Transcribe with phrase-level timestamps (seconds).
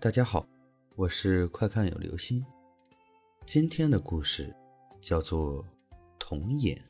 [0.00, 0.48] 大家好，
[0.94, 2.46] 我是快看有流星。
[3.44, 4.54] 今天的故事
[5.00, 5.64] 叫做
[6.20, 6.88] 《童眼》。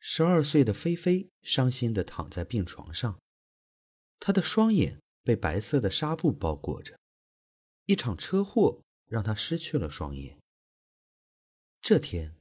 [0.00, 3.20] 十二岁的菲菲伤心的躺在病床上，
[4.18, 6.98] 她的双眼被白色的纱布包裹着。
[7.84, 10.38] 一场车祸让她失去了双眼。
[11.82, 12.34] 这天，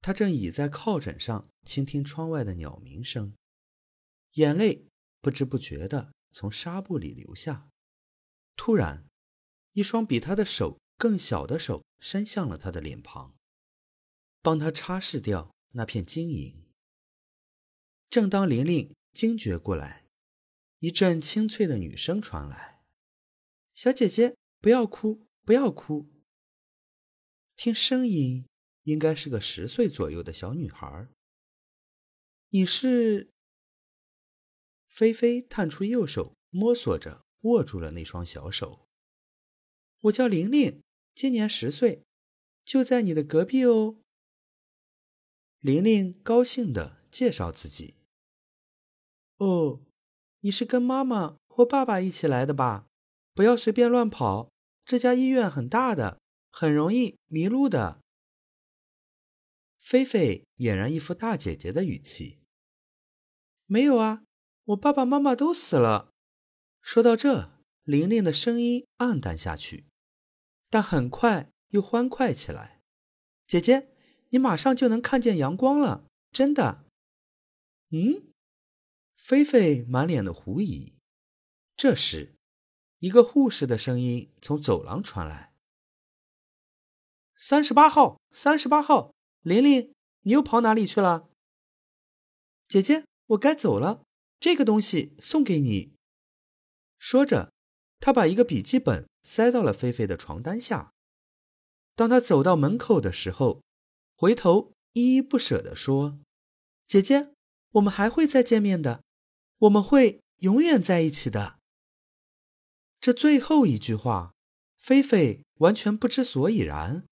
[0.00, 3.32] 她正倚在靠枕上倾听窗外的鸟鸣声，
[4.32, 4.84] 眼泪
[5.20, 7.70] 不知不觉的从纱布里流下。
[8.56, 9.06] 突然，
[9.72, 13.34] 一双比她的手更小的手伸向了她的脸庞，
[14.42, 16.64] 帮她擦拭掉那片晶莹。
[18.10, 20.06] 正当玲玲惊觉过来，
[20.78, 22.82] 一阵清脆的女声传来
[23.74, 26.08] ：“小姐姐，不要哭，不要哭。”
[27.54, 28.46] 听声音，
[28.84, 31.08] 应该是个十岁左右的小女孩。
[32.50, 33.30] 你是？
[34.88, 38.88] 菲菲探出右手，摸索着握住了那双小手。
[40.02, 40.82] 我叫玲玲，
[41.14, 42.02] 今年十岁，
[42.64, 43.96] 就在你的隔壁哦。
[45.60, 47.96] 玲玲高兴地介绍自己。
[49.38, 49.80] 哦，
[50.40, 52.86] 你是跟妈妈或爸爸一起来的吧？
[53.34, 54.50] 不要随便乱跑，
[54.84, 58.00] 这家医院很大的，很容易迷路的。
[59.76, 62.38] 菲菲俨然一副大姐姐的语气。
[63.66, 64.24] 没有啊，
[64.68, 66.12] 我爸爸妈妈都死了。
[66.82, 67.52] 说到这，
[67.84, 69.86] 玲玲的声音暗淡下去，
[70.68, 72.82] 但很快又欢快起来。
[73.46, 73.88] 姐姐，
[74.28, 76.84] 你马上就能看见阳光了，真的。
[77.90, 78.24] 嗯。
[79.16, 80.94] 菲菲满脸的狐疑。
[81.74, 82.34] 这时，
[82.98, 85.54] 一个护士的声音从走廊传来
[87.34, 91.30] ：“三十八号，三十八号，玲玲，你又跑哪里去了？”
[92.68, 94.04] 姐姐，我该走了，
[94.40, 95.92] 这个东西送给你。
[96.98, 97.52] 说着，
[98.00, 100.92] 他把一个笔记本塞到了菲菲的床单下。
[101.94, 103.62] 当他走到门口的时候，
[104.16, 106.18] 回头依依不舍地说
[106.86, 107.32] ：“姐姐，
[107.70, 109.02] 我们还会再见面的。”
[109.62, 111.58] 我们会永远在一起的。
[113.00, 114.32] 这最后一句话，
[114.76, 117.04] 菲菲完全不知所以然，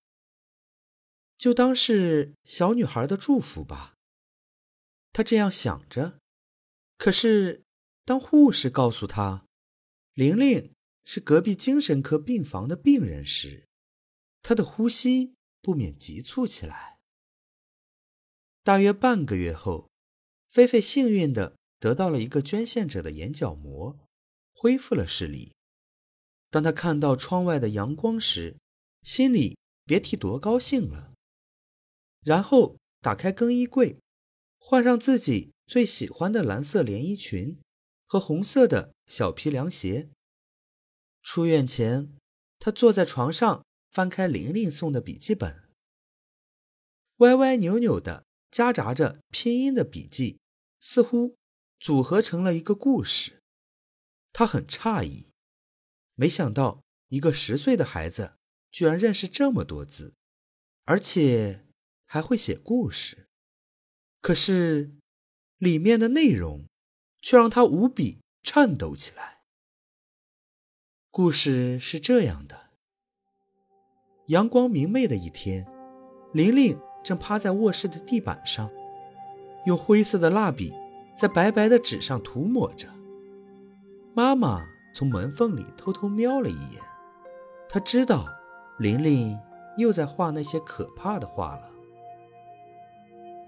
[1.37, 3.95] 就当是小女孩的祝福吧。
[5.11, 6.19] 她这样想着。
[6.97, 7.63] 可是，
[8.03, 9.45] 当护士告诉她，
[10.13, 10.73] 玲玲
[11.05, 13.67] 是隔壁精神科病房的病人时，
[14.41, 16.99] 她的呼吸不免急促起来。
[18.63, 19.89] 大约半个月后，
[20.49, 21.55] 菲菲幸运的。
[21.79, 23.99] 得到了一个捐献者的眼角膜，
[24.51, 25.53] 恢复了视力。
[26.49, 28.57] 当他看到窗外的阳光时，
[29.03, 31.13] 心里别提多高兴了。
[32.21, 33.99] 然后打开更衣柜，
[34.57, 37.59] 换上自己最喜欢的蓝色连衣裙
[38.05, 40.09] 和红色的小皮凉鞋。
[41.21, 42.15] 出院前，
[42.57, 45.69] 他坐在床上，翻开玲玲送的笔记本，
[47.17, 50.39] 歪歪扭扭的夹杂着拼音的笔记，
[50.79, 51.37] 似乎。
[51.79, 53.39] 组合成了一个故事，
[54.33, 55.27] 他很诧异，
[56.15, 58.33] 没想到一个十岁的孩子
[58.71, 60.15] 居然认识这么多字，
[60.85, 61.67] 而且
[62.07, 63.27] 还会写故事。
[64.21, 64.96] 可是
[65.57, 66.65] 里面的内容
[67.21, 69.39] 却让他无比颤抖起来。
[71.11, 72.69] 故事是这样的：
[74.27, 75.67] 阳光明媚的一天，
[76.33, 78.69] 玲玲正趴在卧室的地板上，
[79.65, 80.73] 用灰色的蜡笔。
[81.17, 82.87] 在白白的纸上涂抹着。
[84.13, 84.63] 妈妈
[84.93, 86.83] 从门缝里偷偷瞄了一眼，
[87.67, 88.27] 她知道
[88.77, 89.35] 玲玲
[89.79, 91.71] 又在画那些可怕的画了。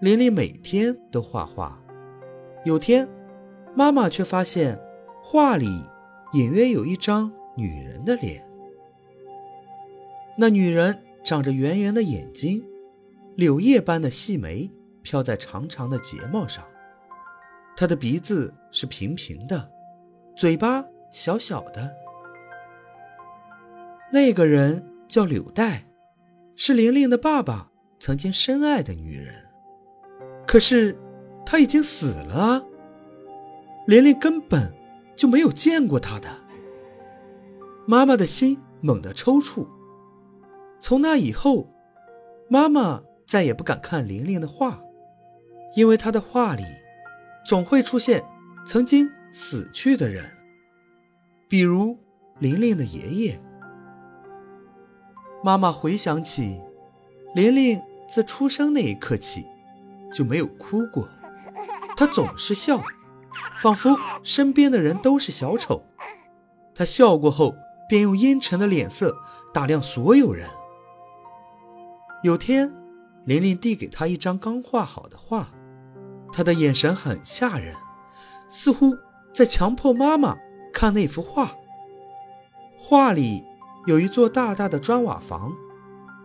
[0.01, 1.79] 玲玲每天都画画，
[2.65, 3.07] 有天，
[3.75, 4.79] 妈妈却发现
[5.23, 5.67] 画里
[6.33, 8.45] 隐约有一张女人的脸。
[10.37, 12.63] 那女人长着圆圆的眼睛，
[13.35, 14.69] 柳叶般的细眉
[15.01, 16.63] 飘在长长的睫毛上。
[17.75, 19.71] 她的鼻子是平平的，
[20.35, 21.89] 嘴巴小小的。
[24.11, 25.83] 那个人叫柳带，
[26.55, 29.33] 是玲玲的爸爸曾经深爱的女人。
[30.45, 30.97] 可是
[31.51, 32.63] 他已经死了，
[33.87, 34.71] 玲玲根本
[35.15, 36.29] 就没有见过他的。
[37.87, 39.65] 妈妈的心猛地抽搐。
[40.79, 41.67] 从那以后，
[42.49, 44.79] 妈妈再也不敢看玲玲的画，
[45.75, 46.63] 因为她的画里。
[47.47, 48.23] 总会出现
[48.63, 50.23] 曾经死去的人，
[51.47, 51.97] 比如
[52.37, 53.41] 玲玲的爷爷。
[55.43, 56.61] 妈妈回想起，
[57.33, 59.47] 玲玲自出生那一刻起
[60.13, 61.09] 就没有哭过，
[61.99, 62.81] 他总是笑，
[63.57, 63.93] 仿佛
[64.23, 65.83] 身边的人都是小丑。
[66.73, 67.53] 他笑过后，
[67.89, 69.17] 便用阴沉的脸色
[69.53, 70.47] 打量所有人。
[72.23, 72.73] 有天，
[73.25, 75.49] 玲玲递给他一张刚画好的画，
[76.31, 77.75] 他的眼神很吓人，
[78.47, 78.95] 似乎
[79.33, 80.37] 在强迫妈妈
[80.71, 81.51] 看那幅画。
[82.77, 83.43] 画里
[83.87, 85.51] 有一座大大的砖瓦房，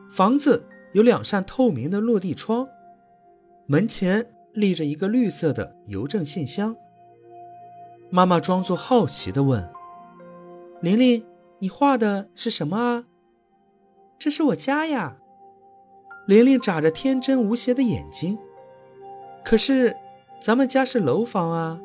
[0.08, 2.68] 房子有两扇透明的落地窗，
[3.66, 4.24] 门前
[4.54, 6.74] 立着一个绿色的邮政信箱。
[8.10, 9.68] 妈妈装作好奇地问
[10.80, 11.26] ：“玲玲，
[11.58, 13.04] 你画的是什么啊
[14.18, 15.18] ？”“这是我家呀。”
[16.26, 18.38] 玲玲眨着天真无邪的眼睛。
[19.44, 19.96] “可是，
[20.40, 21.80] 咱们家是楼房啊。”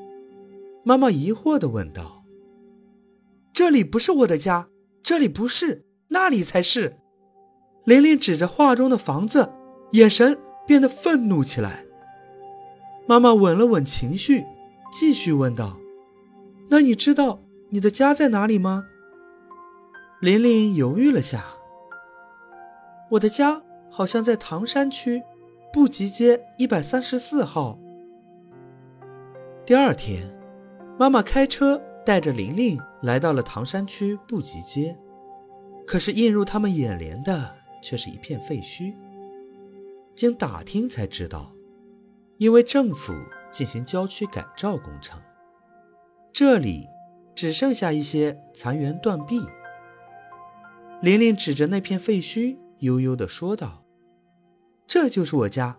[0.85, 2.23] 妈妈疑惑地问道。
[3.51, 4.69] 这里不是我的家，
[5.03, 6.97] 这里不是，那里才是。
[7.83, 9.51] 玲玲指着画中的房子，
[9.91, 11.85] 眼神变得愤怒起来。
[13.09, 14.45] 妈妈稳了稳情绪，
[14.91, 15.79] 继续问道
[16.69, 18.85] ：“那你知道你的家在哪里吗？”
[20.21, 21.43] 玲玲犹豫了下
[23.09, 25.23] ：“我的家好像在唐山区
[25.73, 27.79] 布吉街一百三十四号。”
[29.65, 30.31] 第二天，
[30.99, 31.81] 妈妈开车。
[32.05, 34.97] 带着玲玲来到了唐山区布吉街，
[35.85, 37.53] 可是映入他们眼帘的
[37.83, 38.95] 却是一片废墟。
[40.15, 41.51] 经打听才知道，
[42.39, 43.13] 因为政府
[43.51, 45.21] 进行郊区改造工程，
[46.31, 46.87] 这里
[47.35, 49.45] 只剩下一些残垣断壁。
[51.01, 53.83] 玲玲指着那片废墟，悠悠地说道
[54.87, 55.77] ：“这就是我家。”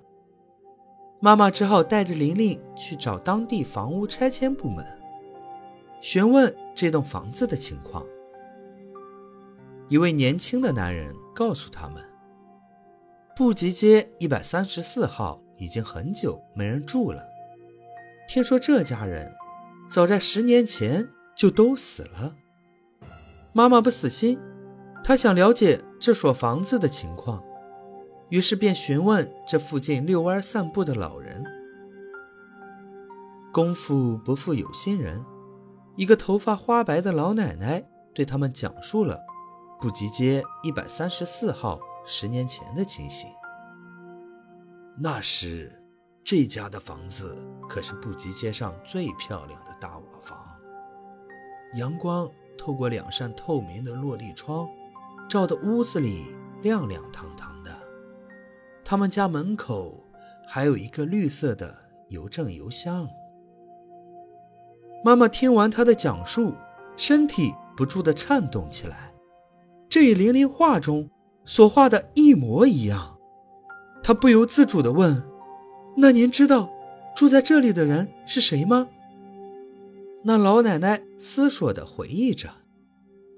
[1.18, 4.86] 妈妈只好带着玲玲去找当地房屋拆迁部门。
[6.02, 8.04] 询问这栋房子的情况，
[9.88, 12.04] 一位年轻的男人告诉他们
[13.34, 17.22] ：“布吉街一百三十四号已经很久没人住了。
[18.26, 19.32] 听说这家人
[19.88, 22.34] 早在十年前就都死了。”
[23.52, 24.40] 妈妈不死心，
[25.04, 27.42] 她想了解这所房子的情况，
[28.28, 31.44] 于是便询问这附近遛弯散步的老人。
[33.52, 35.24] 功夫不负有心人。
[35.96, 37.84] 一个头发花白的老奶奶
[38.14, 39.18] 对他们讲述了
[39.80, 43.28] 布吉街一百三十四号十年前的情形。
[45.02, 45.72] 那时，
[46.22, 47.34] 这家的房子
[47.66, 50.38] 可是布吉街上最漂亮的大瓦房，
[51.72, 54.68] 阳光透过两扇透明的落地窗，
[55.26, 56.26] 照得屋子里
[56.60, 57.74] 亮亮堂堂的。
[58.84, 60.04] 他们家门口
[60.46, 61.74] 还有一个绿色的
[62.10, 63.08] 邮政邮箱。
[65.02, 66.52] 妈妈听完他的讲述，
[66.98, 69.14] 身体不住地颤动起来，
[69.88, 71.08] 这与玲玲画中
[71.46, 73.16] 所画的一模一样。
[74.02, 75.22] 他不由自主地问
[75.96, 76.70] ：“那您知道
[77.14, 78.88] 住在这里的人是谁吗？”
[80.24, 82.50] 那老奶奶思索地回忆着：“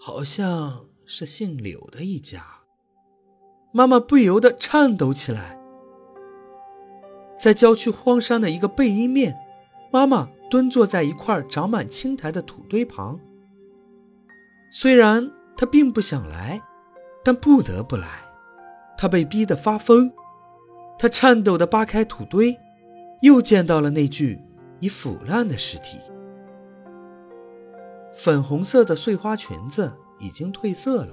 [0.01, 2.45] 好像是姓柳的一家。”
[3.73, 5.59] 妈妈不由得颤抖起来。
[7.39, 9.37] 在郊区荒山的一个背阴面，
[9.93, 10.29] 妈妈。
[10.51, 13.19] 蹲坐在一块长满青苔的土堆旁。
[14.71, 16.61] 虽然他并不想来，
[17.25, 18.07] 但不得不来。
[18.99, 20.13] 他被逼得发疯。
[21.03, 22.57] 他颤抖地扒开土堆，
[23.23, 24.41] 又见到了那具
[24.79, 25.99] 已腐烂的尸体。
[28.15, 31.13] 粉红色的碎花裙子已经褪色了，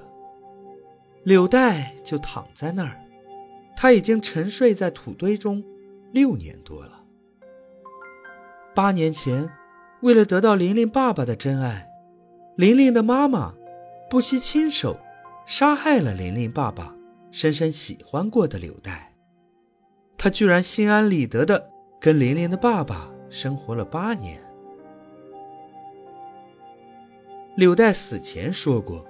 [1.24, 3.02] 柳带就躺在那儿。
[3.76, 5.64] 他已经沉睡在土堆中
[6.12, 7.04] 六年多了。
[8.76, 9.50] 八年前，
[10.04, 11.90] 为了得到玲玲爸爸的真爱，
[12.58, 13.56] 玲玲的妈妈
[14.08, 15.00] 不惜亲手
[15.48, 16.96] 杀害了玲玲爸爸
[17.32, 19.09] 深深喜欢过的柳带。
[20.20, 24.40] 他居然心安理得的跟玲玲的爸爸生活了八年。
[27.56, 29.04] 柳带死前说过：“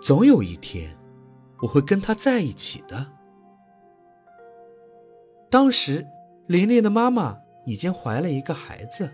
[0.00, 0.96] 总有一天，
[1.62, 3.10] 我会跟他在一起的。”
[5.50, 6.06] 当时，
[6.46, 7.38] 玲玲的妈妈。
[7.66, 9.10] 已经怀了一个孩子，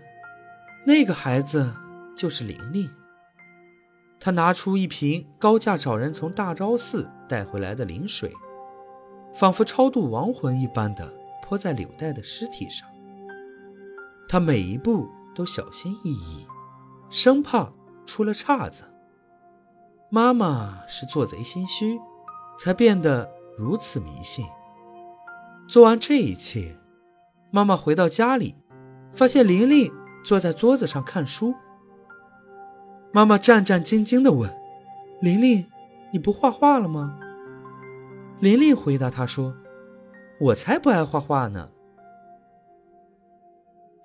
[0.85, 1.73] 那个孩子
[2.17, 2.89] 就是玲玲。
[4.19, 8.29] 他拿出一瓶高价找人从大昭寺带回来的灵水，
[9.33, 11.09] 仿佛超度亡魂一般的
[11.51, 12.87] 泼在柳带的尸体上。
[14.29, 16.47] 他每一步都小心翼翼，
[17.09, 17.69] 生怕
[18.05, 18.85] 出了岔子。
[20.09, 21.99] 妈妈是做贼心虚，
[22.57, 24.45] 才变得如此迷信。
[25.67, 26.77] 做完这一切。
[27.49, 28.55] 妈妈回到家里，
[29.11, 29.91] 发现玲玲
[30.23, 31.53] 坐在桌子上看书。
[33.11, 34.49] 妈妈战战兢兢地问
[35.19, 35.65] ：“玲玲，
[36.13, 37.19] 你不画画了吗？”
[38.39, 39.53] 玲玲回答她说
[40.41, 41.71] ：“我才不爱画画呢。”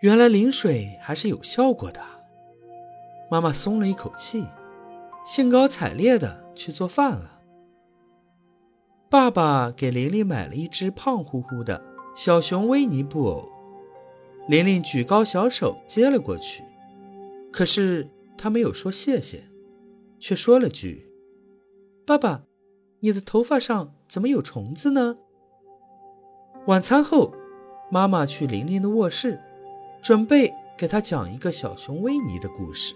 [0.00, 2.00] 原来淋水还是有效果的，
[3.30, 4.44] 妈妈松了一口气，
[5.24, 7.40] 兴高采烈的去做饭了。
[9.08, 11.82] 爸爸给玲玲买了一只胖乎乎的
[12.14, 13.50] 小熊维尼布偶，
[14.48, 16.62] 玲玲举高小手接了过去，
[17.50, 19.44] 可是她没有说谢谢，
[20.18, 21.10] 却说了句
[22.06, 22.44] ：“爸爸，
[23.00, 25.16] 你的头发上怎么有虫子呢？”
[26.66, 27.32] 晚餐后，
[27.92, 29.40] 妈妈去玲玲的卧室，
[30.02, 32.92] 准备给她讲一个小熊维尼的故事，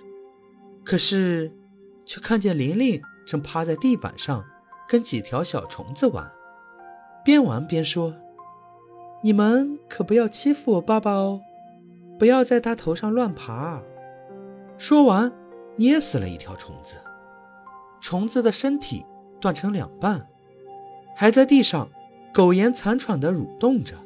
[0.85, 1.53] 可是，
[2.05, 4.45] 却看见玲玲正趴在地板上，
[4.89, 6.29] 跟几条小虫子玩，
[7.25, 8.13] 边玩边说
[9.23, 11.41] ：“你们可不要欺负我爸爸哦，
[12.19, 13.81] 不要在他头上乱爬。”
[14.77, 15.33] 说完，
[15.77, 16.97] 捏死了一条虫子，
[18.01, 19.07] 虫子的身体
[19.41, 20.27] 断成两半，
[21.15, 21.89] 还在地上。
[22.33, 23.97] 苟延残喘地蠕动着。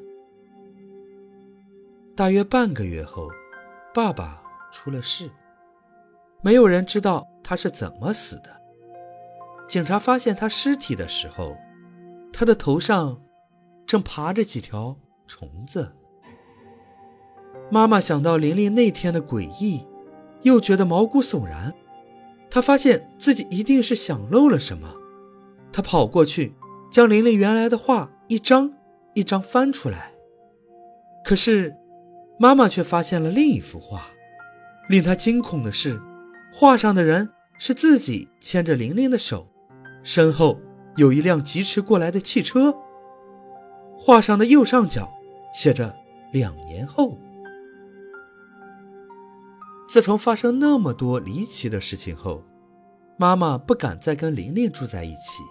[2.16, 3.28] 大约半个月后，
[3.92, 5.30] 爸爸出了事，
[6.42, 8.60] 没有人知道他是怎么死的。
[9.66, 11.56] 警察发现他尸体的时候，
[12.32, 13.20] 他的头上
[13.86, 15.92] 正爬着几条虫子。
[17.70, 19.86] 妈妈想到玲玲那天的诡异，
[20.42, 21.74] 又觉得毛骨悚然。
[22.50, 24.94] 她发现自己一定是想漏了什么，
[25.72, 26.54] 她跑过去，
[26.90, 28.10] 将玲玲原来的话。
[28.26, 28.72] 一张
[29.12, 30.12] 一张翻出来，
[31.24, 31.76] 可是
[32.38, 34.06] 妈妈却发现了另一幅画。
[34.88, 36.00] 令她惊恐的是，
[36.52, 39.46] 画上的人是自己牵着玲玲的手，
[40.02, 40.58] 身后
[40.96, 42.74] 有一辆疾驰过来的汽车。
[43.96, 45.12] 画上的右上角
[45.52, 45.94] 写着
[46.32, 47.18] “两年后”。
[49.88, 52.42] 自从发生那么多离奇的事情后，
[53.18, 55.42] 妈妈不敢再跟玲玲住在一起，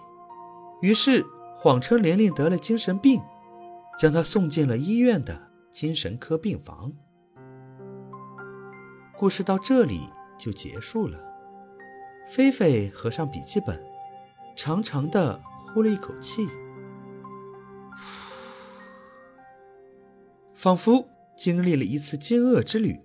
[0.82, 1.24] 于是。
[1.64, 3.22] 谎称玲玲得了精神病，
[3.98, 6.92] 将她送进了医院的精神科病房。
[9.16, 11.18] 故事到这里就结束了。
[12.28, 13.82] 菲菲合上笔记本，
[14.54, 15.40] 长长的
[15.72, 16.46] 呼了一口气，
[20.52, 23.00] 仿佛经历了一次惊愕之旅。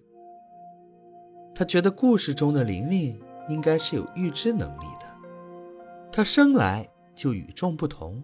[1.55, 5.07] 他觉得故事中的玲玲应该是有预知能力的，
[6.11, 8.21] 她生来就与众不同。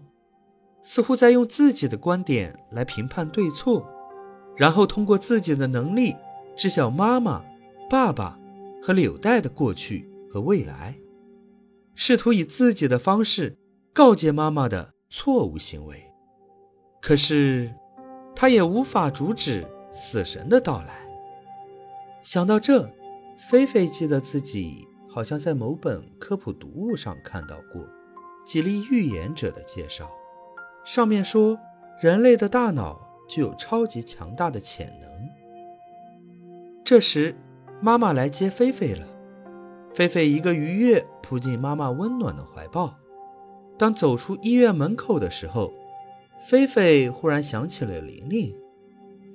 [0.88, 3.84] 似乎在用自己的观点来评判对错，
[4.54, 6.14] 然后通过自己的能力
[6.56, 7.44] 知晓妈妈、
[7.90, 8.38] 爸爸
[8.80, 10.96] 和柳带的过去和未来，
[11.96, 13.56] 试图以自己的方式
[13.92, 16.00] 告诫妈妈的错误行为。
[17.02, 17.74] 可是，
[18.36, 21.04] 他也无法阻止死神的到来。
[22.22, 22.88] 想到这，
[23.50, 27.84] 菲菲记得自己好像在某本科普读物上看到过
[28.44, 30.08] 几例预言者的介绍。
[30.86, 31.58] 上面说，
[32.00, 32.96] 人类的大脑
[33.28, 35.10] 具有超级强大的潜能。
[36.84, 37.34] 这时，
[37.80, 39.04] 妈妈来接菲菲了。
[39.92, 42.94] 菲菲一个愉悦扑进妈妈温暖的怀抱。
[43.76, 45.72] 当走出医院门口的时候，
[46.38, 48.56] 菲菲忽然想起了玲玲，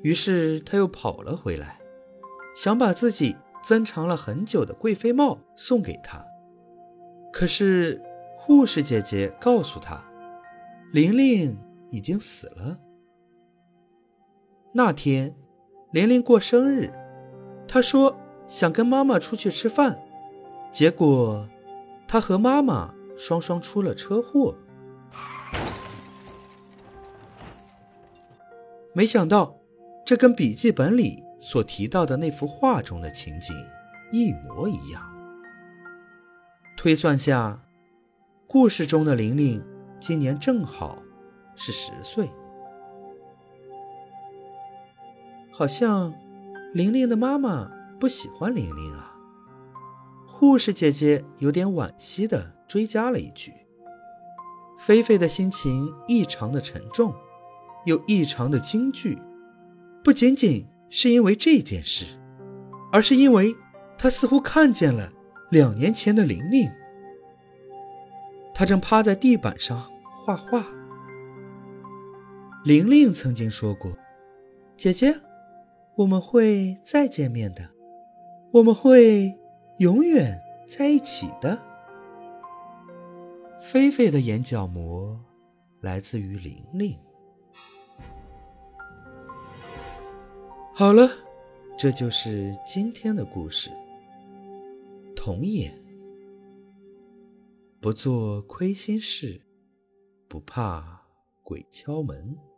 [0.03, 1.81] 于是她又跑了回来，
[2.55, 6.25] 想把自己珍藏了很久的贵妃帽送给她。
[7.33, 8.01] 可是，
[8.37, 10.01] 护士姐姐告诉她。
[10.91, 11.57] 玲玲
[11.89, 12.77] 已经死了。
[14.73, 15.33] 那天，
[15.91, 16.91] 玲玲过生日，
[17.65, 19.97] 她说想跟妈妈出去吃饭，
[20.69, 21.47] 结果
[22.07, 24.53] 她和妈妈双双出了车祸。
[28.93, 29.55] 没想到，
[30.05, 33.55] 这跟笔记本里所提到的那幅画中的情景
[34.11, 35.01] 一模一样。
[36.75, 37.61] 推算下，
[38.45, 39.63] 故事中的玲玲。
[40.01, 40.97] 今年正好
[41.55, 42.27] 是十岁，
[45.51, 46.11] 好像
[46.73, 49.15] 玲玲的妈妈不喜欢玲玲啊。
[50.25, 53.53] 护士姐姐有点惋惜的追加了一句。
[54.79, 57.13] 菲菲的心情异常的沉重，
[57.85, 59.21] 又异常的惊惧，
[60.03, 62.05] 不仅仅是因为这件事，
[62.91, 63.55] 而是因为
[63.99, 65.13] 她似乎看见了
[65.51, 66.67] 两年前的玲玲。
[68.51, 69.90] 她正趴在地板上。
[70.23, 70.65] 画画。
[72.63, 73.91] 玲玲曾经说过
[74.77, 75.15] ：“姐姐，
[75.95, 77.67] 我们会再见面的，
[78.51, 79.35] 我们会
[79.79, 81.59] 永远在一起的。”
[83.59, 85.19] 菲菲的眼角膜
[85.81, 86.97] 来自于玲玲。
[90.73, 91.09] 好了，
[91.77, 93.71] 这就是今天的故事。
[95.15, 95.73] 童言，
[97.79, 99.41] 不做亏心事。
[100.31, 101.01] 不怕
[101.43, 102.50] 鬼敲门。